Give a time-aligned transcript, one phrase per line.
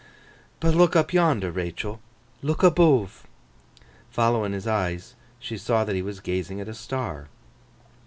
[0.59, 2.01] But look up yonder, Rachael!
[2.41, 3.23] Look aboove!'
[4.09, 7.27] Following his eyes, she saw that he was gazing at a star.